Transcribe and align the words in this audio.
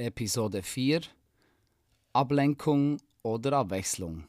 Episode 0.00 0.62
4 0.62 1.02
Ablenkung 2.14 3.02
oder 3.22 3.58
Abwechslung. 3.58 4.24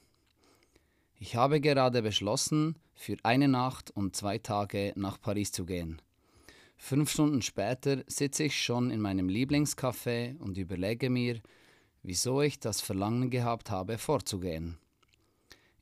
Ich 1.17 1.37
habe 1.37 1.61
gerade 1.61 2.01
beschlossen, 2.01 2.75
für 2.93 3.15
eine 3.23 3.47
Nacht 3.47 3.89
und 3.89 4.13
zwei 4.13 4.37
Tage 4.37 4.91
nach 4.97 5.21
Paris 5.21 5.53
zu 5.53 5.65
gehen. 5.65 6.01
Fünf 6.75 7.11
Stunden 7.11 7.41
später 7.41 8.03
sitze 8.07 8.43
ich 8.43 8.61
schon 8.61 8.91
in 8.91 8.99
meinem 8.99 9.29
Lieblingscafé 9.29 10.37
und 10.39 10.57
überlege 10.57 11.09
mir, 11.09 11.39
wieso 12.03 12.41
ich 12.41 12.59
das 12.59 12.81
Verlangen 12.81 13.29
gehabt 13.29 13.71
habe, 13.71 13.97
vorzugehen. 13.97 14.77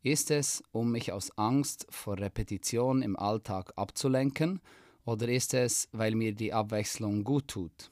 Ist 0.04 0.30
es, 0.30 0.64
um 0.72 0.92
mich 0.92 1.12
aus 1.12 1.36
Angst 1.36 1.88
vor 1.90 2.20
Repetition 2.20 3.02
im 3.02 3.18
Alltag 3.18 3.74
abzulenken, 3.76 4.62
oder 5.04 5.28
ist 5.30 5.56
es, 5.56 5.90
weil 5.94 6.14
mir 6.14 6.36
die 6.36 6.54
Abwechslung 6.54 7.24
gut 7.24 7.48
tut? 7.48 7.90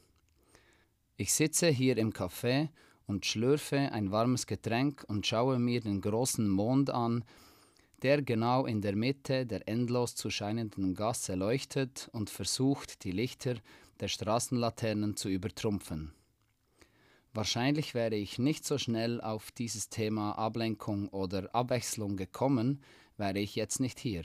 Ich 1.20 1.34
sitze 1.34 1.68
hier 1.70 1.98
im 1.98 2.14
Café 2.14 2.70
und 3.08 3.26
schlürfe 3.26 3.92
ein 3.92 4.12
warmes 4.12 4.46
Getränk 4.46 5.04
und 5.08 5.26
schaue 5.26 5.58
mir 5.58 5.82
den 5.82 6.00
großen 6.00 6.48
Mond 6.48 6.92
an, 6.92 7.26
der 8.04 8.22
genau 8.22 8.68
in 8.68 8.82
der 8.82 8.96
Mitte 8.96 9.48
der 9.48 9.68
endlos 9.68 10.14
zu 10.14 10.30
scheinenden 10.30 10.94
Gasse 10.94 11.34
leuchtet 11.34 12.08
und 12.14 12.30
versucht, 12.30 13.04
die 13.04 13.12
Lichter 13.12 13.56
der 14.00 14.10
Straßenlaternen 14.10 15.16
zu 15.16 15.28
übertrumpfen. 15.30 16.14
Wahrscheinlich 17.34 17.96
wäre 17.96 18.16
ich 18.16 18.38
nicht 18.38 18.64
so 18.64 18.78
schnell 18.78 19.20
auf 19.20 19.50
dieses 19.52 19.90
Thema 19.90 20.34
Ablenkung 20.34 21.08
oder 21.10 21.54
Abwechslung 21.56 22.16
gekommen, 22.16 22.84
wäre 23.18 23.40
ich 23.40 23.56
jetzt 23.56 23.80
nicht 23.80 24.00
hier. 24.00 24.24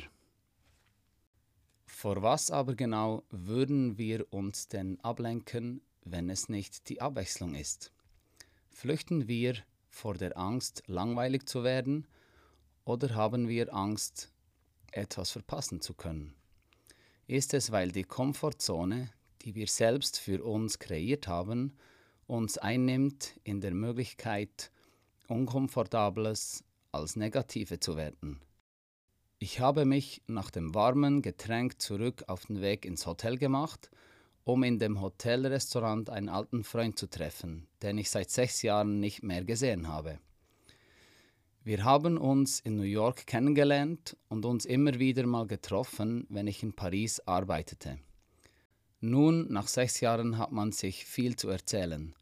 Vor 1.86 2.20
was 2.22 2.50
aber 2.50 2.74
genau 2.74 3.22
würden 3.30 3.96
wir 3.96 4.30
uns 4.30 4.68
denn 4.68 5.00
ablenken, 5.00 5.80
wenn 6.04 6.30
es 6.30 6.48
nicht 6.48 6.88
die 6.88 7.00
Abwechslung 7.00 7.54
ist? 7.54 7.92
Flüchten 8.70 9.28
wir 9.28 9.56
vor 9.88 10.14
der 10.14 10.36
Angst, 10.36 10.82
langweilig 10.86 11.46
zu 11.46 11.64
werden, 11.64 12.06
oder 12.84 13.14
haben 13.14 13.48
wir 13.48 13.72
Angst, 13.74 14.32
etwas 14.90 15.30
verpassen 15.30 15.80
zu 15.80 15.94
können? 15.94 16.34
Ist 17.26 17.54
es, 17.54 17.70
weil 17.70 17.92
die 17.92 18.04
Komfortzone, 18.04 19.10
die 19.42 19.54
wir 19.54 19.68
selbst 19.68 20.18
für 20.18 20.42
uns 20.44 20.78
kreiert 20.78 21.28
haben, 21.28 21.76
uns 22.26 22.58
einnimmt 22.58 23.38
in 23.44 23.60
der 23.60 23.74
Möglichkeit, 23.74 24.70
Unkomfortables 25.28 26.64
als 26.90 27.16
Negative 27.16 27.78
zu 27.80 27.96
werten? 27.96 28.40
Ich 29.38 29.60
habe 29.60 29.84
mich 29.84 30.22
nach 30.26 30.50
dem 30.50 30.74
warmen 30.74 31.22
Getränk 31.22 31.80
zurück 31.80 32.24
auf 32.26 32.46
den 32.46 32.60
Weg 32.60 32.84
ins 32.84 33.06
Hotel 33.06 33.38
gemacht 33.38 33.90
um 34.44 34.62
in 34.62 34.78
dem 34.78 35.00
Hotelrestaurant 35.00 36.10
einen 36.10 36.28
alten 36.28 36.64
Freund 36.64 36.98
zu 36.98 37.08
treffen, 37.08 37.66
den 37.82 37.98
ich 37.98 38.10
seit 38.10 38.30
sechs 38.30 38.62
Jahren 38.62 39.00
nicht 39.00 39.22
mehr 39.22 39.44
gesehen 39.44 39.88
habe. 39.88 40.18
Wir 41.64 41.84
haben 41.84 42.18
uns 42.18 42.58
in 42.58 42.74
New 42.76 42.82
York 42.82 43.26
kennengelernt 43.26 44.16
und 44.28 44.44
uns 44.44 44.64
immer 44.64 44.98
wieder 44.98 45.24
mal 45.26 45.46
getroffen, 45.46 46.26
wenn 46.28 46.48
ich 46.48 46.64
in 46.64 46.72
Paris 46.72 47.20
arbeitete. 47.20 47.98
Nun, 49.00 49.52
nach 49.52 49.68
sechs 49.68 50.00
Jahren 50.00 50.38
hat 50.38 50.50
man 50.50 50.72
sich 50.72 51.04
viel 51.04 51.36
zu 51.36 51.48
erzählen. 51.48 52.14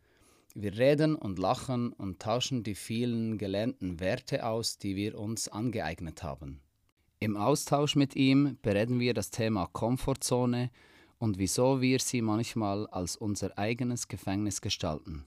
Wir 0.54 0.76
reden 0.76 1.14
und 1.14 1.38
lachen 1.38 1.92
und 1.92 2.20
tauschen 2.20 2.64
die 2.64 2.74
vielen 2.74 3.38
gelernten 3.38 4.00
Werte 4.00 4.44
aus, 4.44 4.76
die 4.78 4.96
wir 4.96 5.18
uns 5.18 5.48
angeeignet 5.48 6.22
haben. 6.22 6.60
Im 7.18 7.36
Austausch 7.36 7.96
mit 7.96 8.16
ihm 8.16 8.58
bereden 8.60 8.98
wir 8.98 9.14
das 9.14 9.30
Thema 9.30 9.66
Komfortzone, 9.66 10.70
und 11.20 11.38
wieso 11.38 11.80
wir 11.82 12.00
sie 12.00 12.22
manchmal 12.22 12.86
als 12.88 13.14
unser 13.14 13.56
eigenes 13.56 14.08
Gefängnis 14.08 14.60
gestalten. 14.60 15.26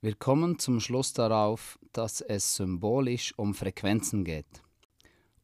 Wir 0.00 0.14
kommen 0.14 0.60
zum 0.60 0.78
Schluss 0.78 1.12
darauf, 1.12 1.80
dass 1.92 2.20
es 2.20 2.54
symbolisch 2.54 3.36
um 3.36 3.54
Frequenzen 3.54 4.24
geht. 4.24 4.62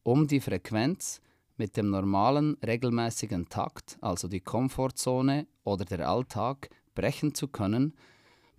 Um 0.03 0.25
die 0.27 0.39
Frequenz 0.39 1.19
mit 1.57 1.75
dem 1.75 1.89
normalen 1.89 2.55
regelmäßigen 2.65 3.49
Takt, 3.49 3.97
also 3.99 4.29
die 4.29 4.39
Komfortzone 4.39 5.47
oder 5.65 5.83
der 5.83 6.07
Alltag, 6.09 6.69
brechen 6.95 7.35
zu 7.35 7.49
können, 7.49 7.93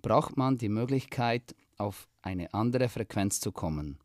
braucht 0.03 0.37
man 0.37 0.59
die 0.59 0.69
Möglichkeit, 0.69 1.57
auf 1.79 2.07
eine 2.21 2.53
andere 2.53 2.91
Frequenz 2.91 3.41
zu 3.41 3.51
kommen. 3.51 3.99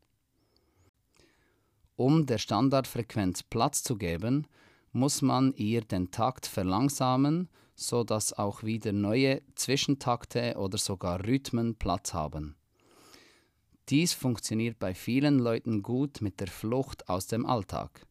Um 1.96 2.24
der 2.24 2.38
Standardfrequenz 2.38 3.42
Platz 3.42 3.82
zu 3.82 3.96
geben, 3.96 4.46
muss 4.92 5.22
man 5.22 5.52
ihr 5.54 5.82
den 5.82 6.10
Takt 6.10 6.46
verlangsamen, 6.46 7.48
so 7.74 8.04
dass 8.04 8.32
auch 8.32 8.62
wieder 8.62 8.92
neue 8.92 9.42
Zwischentakte 9.54 10.56
oder 10.56 10.78
sogar 10.78 11.26
Rhythmen 11.26 11.74
Platz 11.74 12.14
haben. 12.14 12.56
Dies 13.88 14.12
funktioniert 14.12 14.78
bei 14.78 14.94
vielen 14.94 15.38
Leuten 15.38 15.82
gut 15.82 16.20
mit 16.20 16.40
der 16.40 16.46
Flucht 16.46 17.08
aus 17.08 17.26
dem 17.26 17.46
Alltag. 17.46 18.06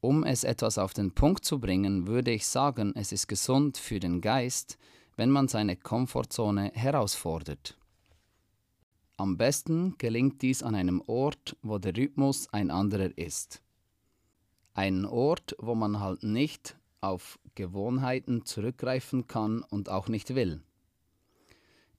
Um 0.00 0.24
es 0.24 0.44
etwas 0.44 0.78
auf 0.78 0.94
den 0.94 1.12
Punkt 1.12 1.44
zu 1.44 1.60
bringen, 1.60 2.06
würde 2.06 2.30
ich 2.30 2.46
sagen, 2.46 2.92
es 2.94 3.12
ist 3.12 3.28
gesund 3.28 3.78
für 3.78 4.00
den 4.00 4.20
Geist, 4.20 4.78
wenn 5.16 5.30
man 5.30 5.48
seine 5.48 5.76
Komfortzone 5.76 6.70
herausfordert. 6.74 7.76
Am 9.16 9.36
besten 9.36 9.96
gelingt 9.98 10.42
dies 10.42 10.62
an 10.62 10.76
einem 10.76 11.02
Ort, 11.06 11.56
wo 11.62 11.78
der 11.78 11.96
Rhythmus 11.96 12.48
ein 12.52 12.70
anderer 12.70 13.16
ist. 13.18 13.60
Ein 14.78 15.06
Ort, 15.06 15.56
wo 15.58 15.74
man 15.74 15.98
halt 15.98 16.22
nicht 16.22 16.76
auf 17.00 17.40
Gewohnheiten 17.56 18.44
zurückgreifen 18.44 19.26
kann 19.26 19.64
und 19.64 19.88
auch 19.88 20.06
nicht 20.06 20.36
will. 20.36 20.62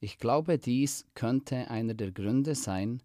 Ich 0.00 0.16
glaube, 0.16 0.56
dies 0.56 1.04
könnte 1.12 1.70
einer 1.70 1.92
der 1.92 2.10
Gründe 2.10 2.54
sein, 2.54 3.02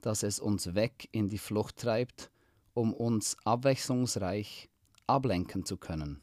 dass 0.00 0.22
es 0.22 0.40
uns 0.40 0.74
weg 0.74 1.06
in 1.12 1.28
die 1.28 1.36
Flucht 1.36 1.76
treibt, 1.76 2.30
um 2.72 2.94
uns 2.94 3.36
abwechslungsreich 3.44 4.70
ablenken 5.06 5.66
zu 5.66 5.76
können. 5.76 6.22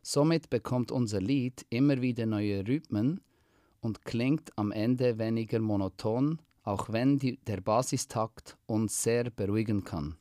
Somit 0.00 0.48
bekommt 0.48 0.90
unser 0.90 1.20
Lied 1.20 1.66
immer 1.68 2.00
wieder 2.00 2.24
neue 2.24 2.66
Rhythmen 2.66 3.20
und 3.82 4.06
klingt 4.06 4.56
am 4.56 4.72
Ende 4.72 5.18
weniger 5.18 5.58
monoton, 5.58 6.40
auch 6.62 6.90
wenn 6.90 7.18
die, 7.18 7.36
der 7.46 7.60
Basistakt 7.60 8.56
uns 8.64 9.02
sehr 9.02 9.28
beruhigen 9.28 9.84
kann. 9.84 10.16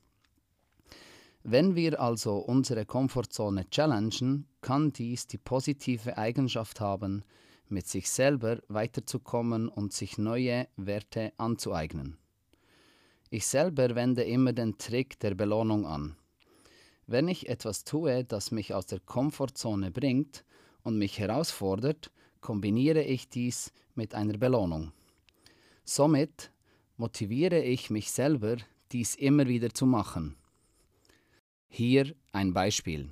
Wenn 1.50 1.78
wir 1.78 2.02
also 2.02 2.40
unsere 2.40 2.85
Komfortzone 2.85 3.69
challengen, 3.69 4.50
kann 4.59 4.91
dies 4.91 5.28
die 5.28 5.38
positive 5.38 6.18
Eigenschaft 6.18 6.81
haben, 6.81 7.24
mit 7.69 7.88
sich 7.88 8.09
selber 8.09 8.59
weiterzukommen 8.68 9.69
und 9.69 9.94
sich 9.94 10.18
neue 10.18 10.68
Werte 10.75 11.31
anzueignen. 11.38 12.18
Ich 13.30 13.47
selber 13.47 13.96
wende 13.96 14.24
immer 14.24 14.52
den 14.52 14.78
Trick 14.78 15.22
der 15.22 15.36
Belohnung 15.36 15.86
an. 15.86 16.18
Wenn 17.06 17.30
ich 17.30 17.47
etwas 17.47 17.86
tue, 17.86 18.25
das 18.25 18.52
mich 18.52 18.74
aus 18.74 18.86
der 18.88 19.00
Komfortzone 19.00 19.90
bringt 19.90 20.44
und 20.84 20.97
mich 20.97 21.18
herausfordert, 21.18 22.12
kombiniere 22.41 23.03
ich 23.03 23.30
dies 23.30 23.72
mit 23.96 24.13
einer 24.16 24.38
Belohnung. 24.38 24.91
Somit 25.86 26.52
motiviere 26.97 27.63
ich 27.63 27.90
mich 27.90 28.12
selber, 28.12 28.57
dies 28.91 29.16
immer 29.16 29.47
wieder 29.47 29.74
zu 29.74 29.86
machen. 29.86 30.36
Hier 31.69 32.16
ein 32.31 32.53
Beispiel. 32.53 33.11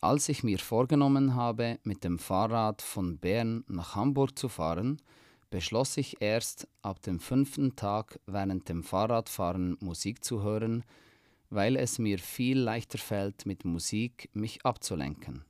Als 0.00 0.28
ich 0.28 0.42
mir 0.42 0.58
vorgenommen 0.58 1.34
habe, 1.34 1.78
mit 1.84 2.02
dem 2.02 2.18
Fahrrad 2.18 2.82
von 2.82 3.18
Bern 3.18 3.64
nach 3.68 3.94
Hamburg 3.94 4.38
zu 4.38 4.48
fahren, 4.48 5.00
beschloss 5.50 5.96
ich 5.96 6.20
erst 6.20 6.66
ab 6.82 7.00
dem 7.02 7.20
fünften 7.20 7.76
Tag 7.76 8.18
während 8.26 8.68
dem 8.68 8.82
Fahrradfahren 8.82 9.76
Musik 9.80 10.24
zu 10.24 10.42
hören, 10.42 10.84
weil 11.48 11.76
es 11.76 11.98
mir 11.98 12.18
viel 12.18 12.58
leichter 12.58 12.98
fällt, 12.98 13.46
mit 13.46 13.64
Musik 13.64 14.30
mich 14.32 14.64
abzulenken. 14.66 15.44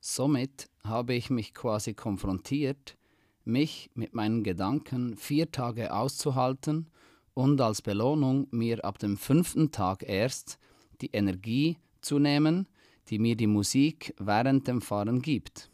Somit 0.00 0.68
habe 0.82 1.14
ich 1.14 1.30
mich 1.30 1.54
quasi 1.54 1.94
konfrontiert, 1.94 2.96
mich 3.44 3.90
mit 3.94 4.14
meinen 4.14 4.42
Gedanken 4.42 5.16
vier 5.16 5.52
Tage 5.52 5.94
auszuhalten 5.94 6.90
und 7.34 7.60
als 7.60 7.82
Belohnung 7.82 8.48
mir 8.50 8.84
ab 8.84 8.98
dem 8.98 9.16
fünften 9.16 9.70
Tag 9.70 10.02
erst 10.02 10.58
die 11.00 11.10
Energie 11.12 11.78
zu 12.00 12.18
nehmen, 12.18 12.66
die 13.08 13.18
mir 13.18 13.36
die 13.36 13.46
Musik 13.46 14.14
während 14.18 14.68
dem 14.68 14.80
Fahren 14.80 15.22
gibt. 15.22 15.70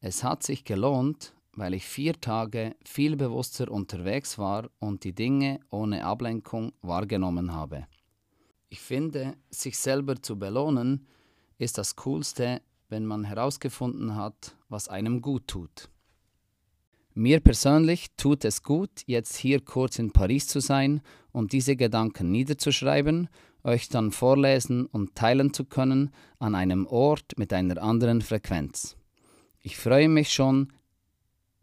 Es 0.00 0.22
hat 0.22 0.42
sich 0.42 0.64
gelohnt, 0.64 1.34
weil 1.52 1.74
ich 1.74 1.84
vier 1.84 2.20
Tage 2.20 2.74
viel 2.84 3.16
bewusster 3.16 3.70
unterwegs 3.70 4.38
war 4.38 4.68
und 4.80 5.04
die 5.04 5.14
Dinge 5.14 5.60
ohne 5.70 6.04
Ablenkung 6.04 6.72
wahrgenommen 6.82 7.52
habe. 7.52 7.86
Ich 8.68 8.80
finde, 8.80 9.36
sich 9.50 9.78
selber 9.78 10.20
zu 10.20 10.38
belohnen 10.38 11.06
ist 11.58 11.78
das 11.78 11.94
Coolste, 11.96 12.60
wenn 12.88 13.06
man 13.06 13.24
herausgefunden 13.24 14.16
hat, 14.16 14.56
was 14.68 14.88
einem 14.88 15.22
gut 15.22 15.46
tut. 15.46 15.88
Mir 17.14 17.38
persönlich 17.38 18.08
tut 18.16 18.44
es 18.44 18.64
gut, 18.64 19.04
jetzt 19.06 19.36
hier 19.36 19.60
kurz 19.60 20.00
in 20.00 20.10
Paris 20.10 20.48
zu 20.48 20.58
sein 20.58 21.00
und 21.30 21.52
diese 21.52 21.76
Gedanken 21.76 22.32
niederzuschreiben 22.32 23.28
euch 23.64 23.88
dann 23.88 24.12
vorlesen 24.12 24.86
und 24.86 25.14
teilen 25.14 25.52
zu 25.52 25.64
können 25.64 26.10
an 26.38 26.54
einem 26.54 26.86
Ort 26.86 27.36
mit 27.36 27.52
einer 27.52 27.82
anderen 27.82 28.22
Frequenz. 28.22 28.96
Ich 29.60 29.76
freue 29.76 30.08
mich 30.08 30.32
schon, 30.32 30.72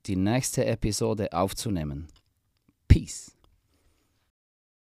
die 0.07 0.15
nächste 0.15 0.65
Episode 0.65 1.31
aufzunehmen. 1.31 2.07
Peace. 2.87 3.37